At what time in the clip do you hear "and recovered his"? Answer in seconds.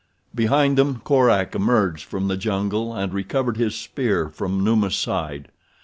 2.91-3.75